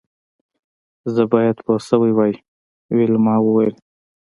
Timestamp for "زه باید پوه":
1.13-1.79